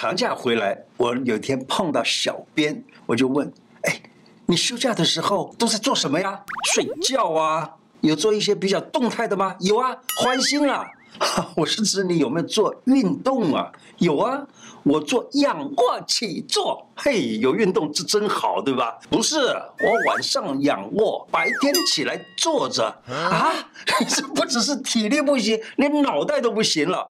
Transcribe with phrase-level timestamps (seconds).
[0.00, 4.00] 长假回来，我有一天碰到小编，我就问：哎，
[4.46, 6.40] 你休假的时候都在做什么呀？
[6.72, 7.68] 睡觉啊？
[8.02, 9.56] 有做一些比较动态的吗？
[9.58, 10.88] 有啊，欢欣啊。
[11.56, 13.72] 我是指你有没有做运动啊？
[13.96, 14.46] 有啊，
[14.84, 18.96] 我做仰卧起坐，嘿，有运动这真好，对吧？
[19.10, 23.52] 不是，我晚上仰卧，白天起来坐着啊，
[24.08, 27.10] 这不只是体力不行，连脑袋都不行了。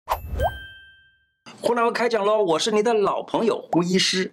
[1.61, 4.30] 胡乃文开讲喽，我是你的老朋友胡医师。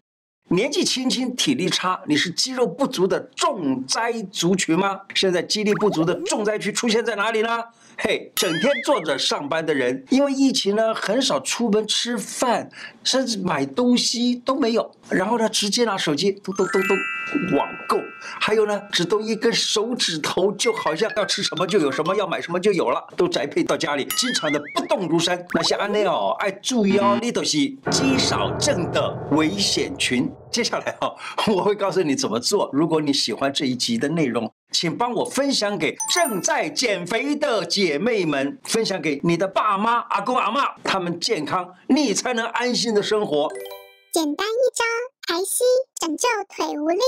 [0.50, 5.02] 年纪轻轻体力差，你是肌肉不足的重灾族群吗？
[5.16, 7.64] 现在肌力不足的重灾区出现在哪里呢？
[7.98, 12.70] 嘿，整天坐着上班的人，因为疫情呢，很少出门吃饭，
[13.04, 14.92] 甚至买东西都没有。
[15.10, 16.98] 然后呢，直接拿手机咚咚咚咚
[17.58, 17.98] 网购，
[18.42, 25.46] 还有呢，只动一根手指头，就好像要吃什么就有什么，要买什么就有了，都宅配到家里，经常的不动如山。
[25.54, 27.58] 那些阿内哦，爱注意哦，你都是
[27.92, 30.30] 肌少症的危险群。
[30.54, 31.16] 接下来哦，
[31.52, 32.70] 我会告诉你怎么做。
[32.72, 43.52] 如果你喜欢这一集的内容，请帮我分享给正在减肥的姐妹们，分享给你的爸妈、阿公、阿嬷，他们健康，你才能安心的生活。
[44.14, 44.84] 简单一招，
[45.28, 45.64] 抬膝
[46.00, 47.00] 拯救腿无力。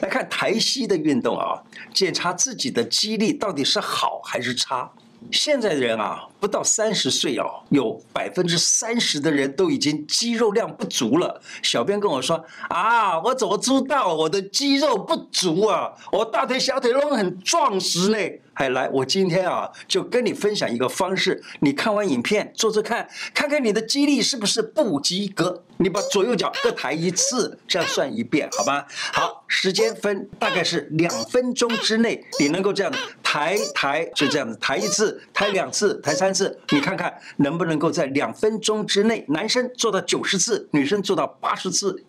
[0.00, 4.90] 来看抬膝的运动啊，检查自己的肌力到底是好还是差。
[5.32, 11.40] 现在的人啊，不到三十岁哦，有百分之三十的人都已经肌肉量不足了。
[11.62, 15.92] 小编跟我说啊，我怎么知道我的肌肉不足啊？
[16.12, 18.18] 我大腿、小腿都很壮实呢。
[18.58, 21.42] 还来，我今天啊，就跟你分享一个方式。
[21.60, 25.62] 你看完影片，做做看，看看你的肌力是不是不及格。
[25.76, 28.86] 你把左右脚各抬一次，这样算一遍，好吧？
[29.12, 32.90] 好，时间分大概是两分钟之内，你能够这样
[33.22, 42.02] 抬抬，就这样子抬一次，抬两次，抬三次，你看看能不能够在两分钟之内，男生做到九十次，女生做到八十次，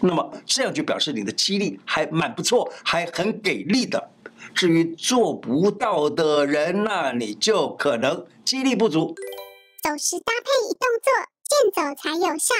[0.00, 4.08] 那么这样就表示你的肌力还蛮不错，还很给力的。
[4.54, 9.14] 至于做不到的人，那你就可能肌力不足。
[9.82, 11.10] 走时搭配一动作，
[11.48, 12.54] 健走才有效。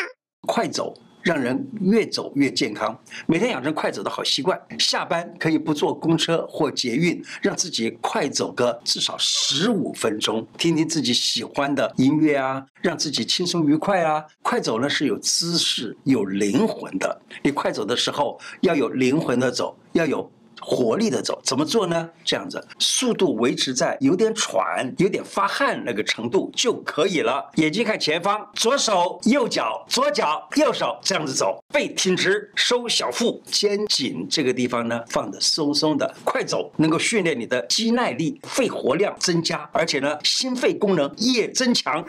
[0.48, 4.59] 快走让人越走越健康，每天养成快走的好习惯。
[4.78, 14.25] 下班可以不坐公车或捷运，让自己快走个至少十五分钟，听听自己喜欢的音乐啊，让自己轻松愉快啊。
[14.41, 17.20] 快走呢是有姿势、有灵魂的。
[17.42, 20.31] 你快走的时候要有灵魂的走，要有。
[20.60, 22.09] 活力的走，怎么做呢？
[22.25, 27.50] 这样子，速度维持在有点喘、有点发汗那个程度就可以了。
[27.56, 31.62] 眼睛看前方，左手、右脚，左脚、右手，这样子走。
[31.72, 36.15] 背挺直，收小腹，肩颈这个地方呢放得松松的。
[36.25, 42.04] 快走能够训练你的肌耐力，肺活量增加，而且呢心肺功能也增强。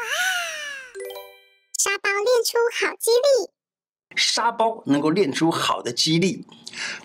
[1.79, 3.60] 沙包练出好肌力。
[4.15, 6.45] 沙包能够练出好的肌力。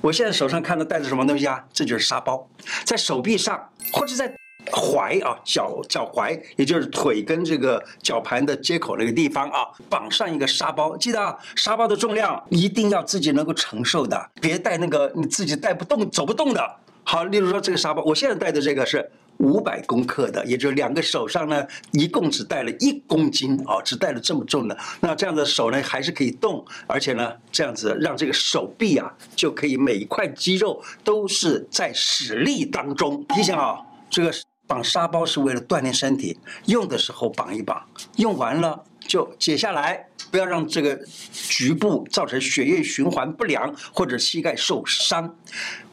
[0.01, 1.65] 我现在手上看到带着什么东西啊？
[1.73, 2.49] 这就是沙包，
[2.85, 4.33] 在手臂上或者在
[4.67, 10.97] 踝啊，脚脚踝，也就是腿跟这个脚盘的接口那个地方啊，绑上一个沙包。
[10.97, 16.77] 记得啊，沙包的重量一定要自己能够承受的，别带那个你自己带不动、走不动的。
[17.05, 19.11] 好，例如说这个沙包，我现在带的这个是。
[19.39, 24.79] 五百公克的，也就是两个手上呢，一共只带了一公斤啊，只带了这么重的。
[25.01, 33.25] 那这样的手呢，还是可以动，而且呢，这样子让这个手臂啊，就可以每一块肌肉都是在使力当中。
[33.29, 34.33] 提醒啊，这个
[34.67, 37.81] 绑沙包是为了锻炼身体，用的时候绑一绑，
[38.17, 40.99] 用完了就解下来，不要让这个
[41.33, 45.37] 局部造成血液循环不良或者膝盖受伤。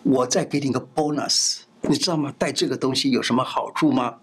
[0.02, 1.60] 我再给你个 bonus。
[1.94, 2.34] 你知道吗？
[2.38, 4.16] 带这个东西有什么好处吗？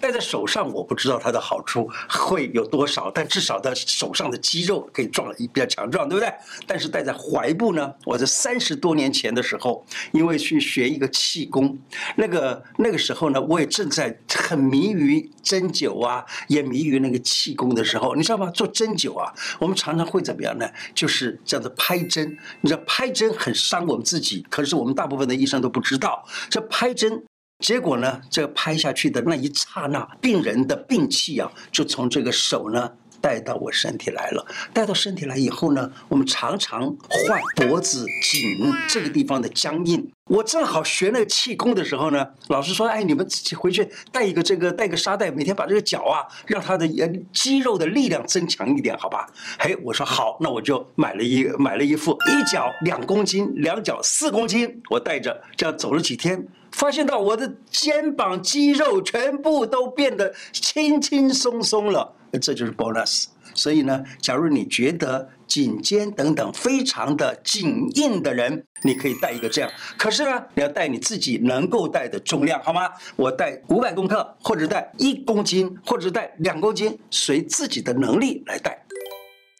[0.00, 6.32] 戴在手上，我不知道它的好处会有多少，但至少它手上的肌肉可以壮了，比较强壮，对不对？
[6.66, 7.92] 但是戴在踝部呢？
[8.04, 11.78] 我在三十多年前的时候，因为去学一个气功，
[12.16, 18.50] 那个那个时候呢，我也正在很迷于针灸啊，也迷于那个气功的时候，你知道吗？
[18.50, 20.68] 做针灸啊，我们常常会怎么样呢？
[20.94, 27.22] 就是这样子拍针，你知道拍针很伤我们自己，可是我们大部分的医生都不知道，这拍针。
[27.60, 32.90] 结果呢，这拍下去的那一刹那，病人的病气啊，就从这个手呢
[33.20, 34.44] 带到我身体来了。
[34.72, 40.10] 带到身体来以后呢，我们常常换脖子、颈这个地方的僵硬。
[40.24, 46.88] 我正好学那个气功的时候呢，老师说：“哎，你们自己回去带一个这个带个沙袋，每天把这个脚啊，让它的
[47.32, 49.26] 肌肉的力量增强一点，好吧？”
[49.58, 56.46] 嘿，我说好，那我就买了一买了一副，一脚两公斤，两脚四公斤，我带着这样走了几天。
[56.72, 63.26] 发现到我的肩膀肌肉全部都变得轻轻松松了，这就是 bonus。
[63.52, 69.70] 所以呢，假如你觉得颈肩等等非常的紧硬的人，你可以带一个这样。
[69.98, 72.88] 可是呢，你要带你自己能够带的重量，好吗？
[73.16, 78.86] 我带五百公克，或者带一公斤，或者带两公斤，随自己的能力来带。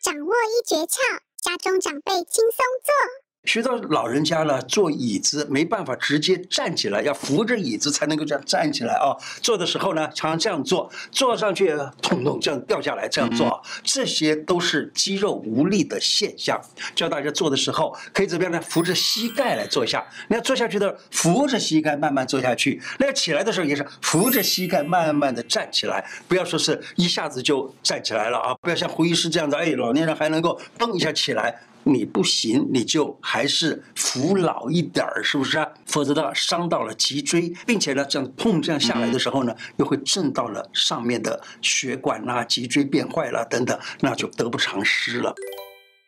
[0.01, 0.97] 掌握一诀窍，
[1.43, 3.30] 家中长辈轻松做。
[3.45, 9.17] 许多老人家呢，坐椅子没办法直接站起来，要扶着椅子才能够这样站起来啊。
[9.41, 16.61] 坐的时候呢，常常这样坐，坐上去痛痛这样掉下来，这样做，这些都是肌肉无力的现象。
[16.95, 18.61] 教大家坐的时候，可以怎么样呢？
[18.61, 20.07] 扶着膝盖来坐下。
[20.29, 22.81] 你要坐下去的，扶着膝盖慢慢坐下去。
[22.99, 28.55] 那要起来的时候也是扶着膝盖慢慢的站起来，不要说是一下子就站起来了啊！
[28.61, 31.63] 不要像胡医师这样子，哎，老年人还能够蹦一下起来。
[31.85, 35.67] 你不行，你就还是扶老一点儿，是不是？
[35.87, 45.35] 否则的话，伤到了脊椎，并且呢，这样碰这样下来的时候呢，又会震到了上面的血管啦，脊椎变坏了等等，那就得不偿失了。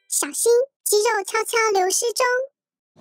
[0.09, 0.53] 小心
[0.85, 2.52] 肌肉悄悄流失中。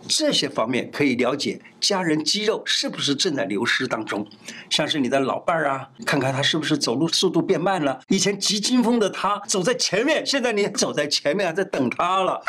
[0.07, 4.27] 这些方面可以了解家人肌肉是不是正在流失当中，
[4.69, 8.01] 像是你的老伴儿啊，看看他是不是走路速度变慢了。
[8.07, 12.41] 以前急惊风的他走在前面，现在你走在前面在等他了。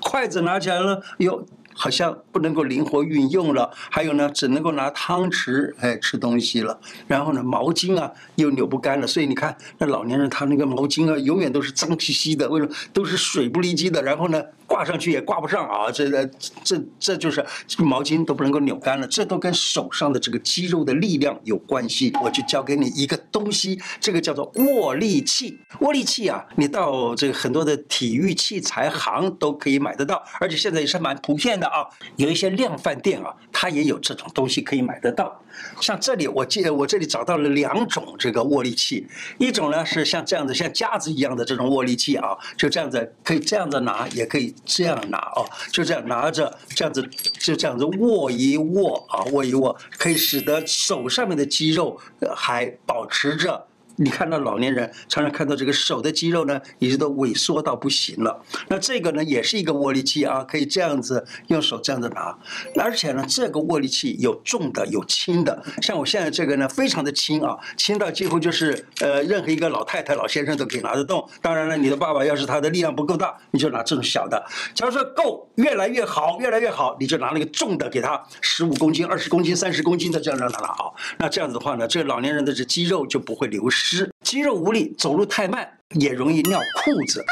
[0.00, 1.46] 筷子拿起来了，哟。
[1.74, 6.80] 好像不能够灵活运用了，还有呢，只能够拿汤匙哎吃东西了。
[7.06, 14.02] 然后呢，毛巾啊又扭不干了，所以你看那老年人他那个毛巾啊，永远都是脏兮兮的，为什么都是水不离机的？
[14.02, 16.28] 然后呢，挂上去也挂不上啊，这个
[16.62, 17.44] 这这就是
[17.78, 22.12] 毛巾都不能够扭干了，这都跟手上的这个肌肉的力量有关系。
[22.22, 25.58] 我就教给你一个东西，这个叫做握力器。
[25.80, 31.63] 握力器啊，你到这个很多的体育器材行都可以买得到，而且现在也是蛮普遍的。
[31.68, 35.40] 啊，有一些量贩店啊，它也有这种东西可以买得到。
[35.80, 39.06] 像这里，我记得我这里找到了两种这个握力器，
[39.38, 47.08] 一种呢是像这样子，像夹子一样的这种握力器啊，就这样子可以这样子拿，也可以这样拿哦，就这样拿着，这样子
[47.38, 52.00] 就这样子握一握啊，握一握，可以使得手上面的肌肉
[52.34, 53.68] 还保持着。
[53.96, 58.42] 你看到老年人常常看到这个手的肌肉呢，已经都萎缩到不行了。
[58.68, 62.36] 那这个呢，也是一个握力器啊，可以这样子用手这样子拿。
[62.82, 65.62] 而且呢，这个握力器有重的，有轻的。
[65.80, 71.24] 像我现在这个呢，非常的轻啊，轻到几乎就是呃，任何一个老太太、老先生都可以拿得动。
[71.40, 74.44] 当然了，你的爸爸要是他的力量不够大，你就拿这种小的。
[74.74, 80.90] 假如说够，越来越好，越来越好，你就拿那个重的给他，十五公斤、二十公斤、三十公斤的这样让他拿啊。
[81.18, 83.83] 那这样子的话呢，这个老年人的这肌肉就不会流失。
[84.22, 87.24] 肌肉无力，走路太慢，也容易尿裤子。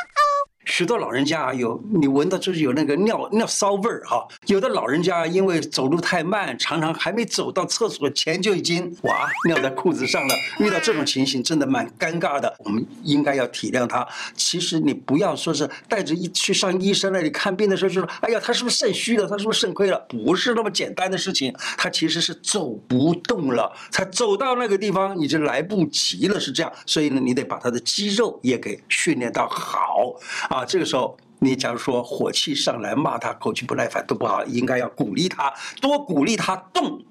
[0.64, 4.26] 许多老人家，有你闻到就是有那个尿尿骚味儿哈。
[4.46, 10.34] 有的老人家因为走路太慢，常常还没走到厕所前就已经哇尿在裤子上了。
[10.58, 12.54] 遇到这种情形，真的蛮尴尬的。
[12.60, 14.06] 我们应该要体谅他。
[14.36, 19.26] 其实你不要说是带着一去上医生那里看病的时候就说，哎呀，他是不是肾虚了？
[19.28, 19.98] 他是不是肾亏了？
[20.08, 21.52] 不是那么简单的事情。
[21.76, 26.72] 他其实是走不动了，才走到那个地方你就来不及了，是这样。
[26.86, 30.14] 所以呢，你得把他的肌肉也给训练到好。
[30.52, 35.50] 啊，这个时候你假如说火气上来骂他，口气不耐烦都不好，应该要鼓励他，
[35.80, 37.02] 多鼓励他动，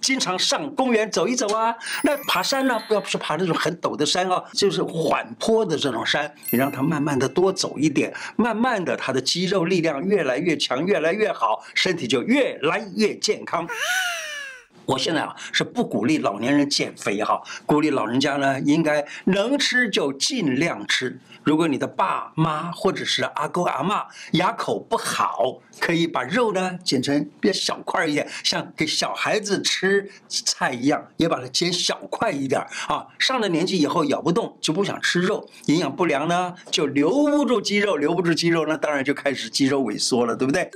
[0.00, 1.76] 经常上公园走一走啊。
[2.02, 13.68] 那爬山呢，不要不是爬那种很陡的山啊，就是缓坡的这种山，你让他慢慢的多走一点，慢慢的他的肌肉力量越来越强，越来越好，身体就越来越健康。
[14.86, 21.20] 我现在啊是不鼓励老年人减肥哈，鼓励老人家呢应该能吃就尽量吃。
[21.42, 33.06] 如果你的爸妈或者是阿公阿嬷牙口不好，可以把肉呢剪成比较小块一点，像给小孩子吃菜一样，也把它剪小块一点啊。
[33.18, 40.68] 上了年纪以后咬不动，就不想吃肉，营养不良呢就留不住肌肉，留不住肌肉呢，当然就开始肌肉萎缩了，对不对？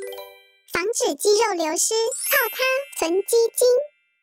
[0.72, 1.94] 防止肌肉流失，
[2.30, 2.58] 靠它
[2.96, 3.66] 存肌筋。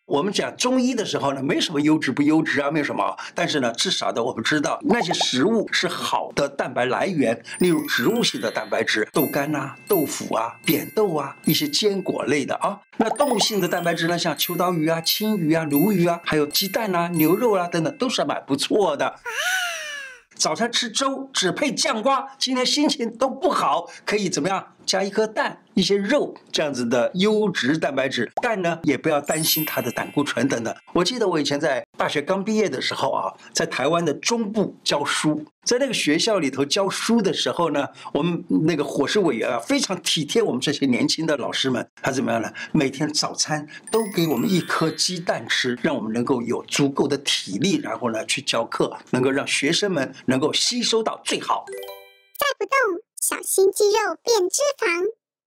[0.08, 3.18] 我们讲中医的时候呢，没什么优质不优质啊，没有什么。
[3.36, 12.80] 但是呢，至少的我们知道那些食物是好的蛋白来源，例如植物性的蛋白质，豆干呐、豆腐啊、扁豆啊，一些坚果类的啊。
[12.96, 19.16] 那动物性的蛋白质呢，像秋刀鱼啊、青鱼啊、鲈鱼啊，还有鸡蛋呐、牛肉啊等等，都是蛮不错的。
[20.36, 24.68] 早餐吃粥只配酱瓜，今天心情都不好，可以怎么样？
[24.88, 28.32] 加一颗蛋，一些肉，这样子的优质蛋白质。
[28.42, 30.74] 蛋呢，也不要担心它的胆固醇等等。
[30.94, 41.86] 我记得我以前在大学刚毕业的时候啊，在台湾的中部教书，在那个学校里头教书的时候呢，我们那个伙食委员啊，非常体贴我们这些年轻的老师们。
[42.02, 42.50] 他怎么样呢？
[42.72, 51.66] 每天早餐都给我们一颗鸡蛋吃，让我们能够有足够的体力，然后呢去教课，能够让学生们能够吸收到最好。
[51.68, 53.07] 再不动。
[53.28, 55.04] 小心肌肉变脂肪。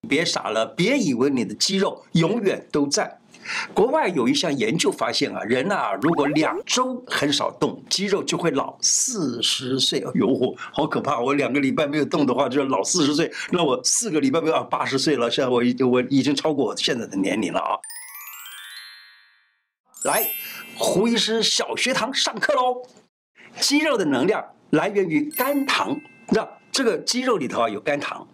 [0.07, 3.19] 别傻了，别以为你的肌肉永远都在。
[3.73, 10.01] 国外有一项研究发现啊，人啊，如果两周很少动，肌肉就会老四十岁。
[10.01, 11.19] 哎呦，好可怕！
[11.19, 13.33] 我两个礼拜没有动的话，就要老四十岁。
[13.51, 17.81] 那我四个礼拜没有八十岁了，现在我已我已经超过我现在的年龄了啊！
[20.05, 20.29] 来，
[20.77, 22.83] 胡医师小学堂上课喽。
[23.59, 26.47] 肌肉的能量来源于肝糖，那
[26.81, 28.27] 这个肌肉里头啊有肝糖。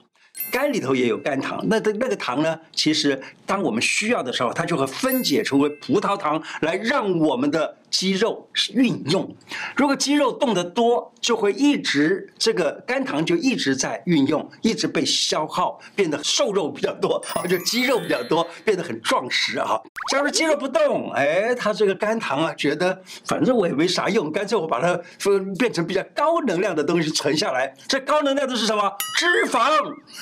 [0.53, 2.57] 肝里头也有肝糖，那的那个糖呢？
[2.73, 9.35] 其实当我们需要的时候，它就会分解成为葡萄糖，来让我们的肌肉运用。
[9.75, 19.81] 如果肌肉动得多，就会一直这个肝糖就一直在运用，一直被消耗，变得瘦肉比较多啊， 就肌肉比较多，变得很壮实啊。
[20.09, 27.75] 假如肌肉不动，哎，它这个肝糖啊，觉得反正我也没啥用，干脆我把它分变成比较高能量的东西存下来。
[27.89, 28.93] 这高能量的是什么？
[29.17, 29.61] 脂肪。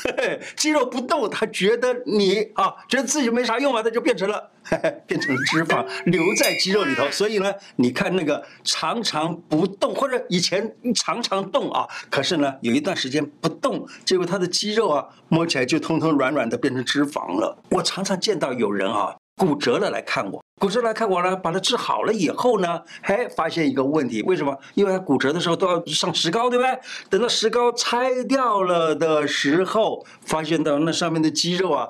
[0.05, 4.51] 嘿嘿，肌肉不动，它觉得你啊，觉得自己没啥用嘛，它就变成了。
[5.07, 17.59] 变成脂肪留在肌肉里头，所以呢，你看那个常常不动，或者以前常常动啊，可是呢，有一段时间不动，结果他的肌肉啊，摸起来就通通软软的，变成脂肪了。
[17.73, 19.15] 我常常见到有人啊。
[19.37, 24.57] 骨折了来看我，骨折来看我呢，把它治好了以后呢，嘿发现一个问题，为什么？
[24.75, 26.79] 因为他骨折的时候都要上石膏，对不对？
[27.11, 31.89] 等到石膏拆掉了的时候，发现到那上面的肌肉啊，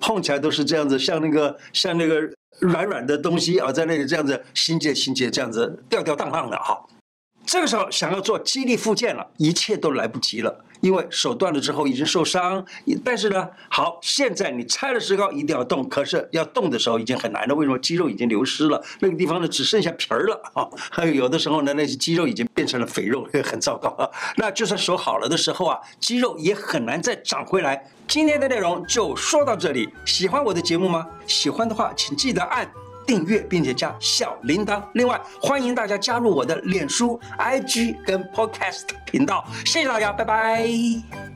[0.00, 2.20] 碰起来都是这样子，像那个像那个
[2.58, 6.84] 软软的东西啊，在那里这样子心结心结这样子吊吊荡荡的哈。
[7.46, 10.64] 这个时候想要做肌力复健了，一切都来不及了。
[10.80, 12.64] 因为手断了之后已经受伤，
[13.04, 17.54] 但是呢，好，现在你拆了石膏一定要动，可是要动的时候已经很难了。
[17.54, 17.78] 为什么？
[17.78, 20.68] 肌肉已经流失了，那个地方呢只剩下皮儿了啊。
[20.90, 24.08] 还 有有的时候呢，那些肌肉已经变成了肥肉，很糟糕啊。
[24.36, 27.84] 那就算手好了的时候啊，肌肉也很难再长回来。
[28.06, 31.06] 今天的内容就说到这里，喜欢我的节目吗？
[31.26, 32.70] 喜欢的话，请记得按
[33.06, 34.82] 订阅并且加小铃铛。
[34.94, 39.46] 另外，欢迎大家加入我的脸书、IG 跟 Podcast 频道。
[39.64, 41.29] 谢谢大家，拜拜。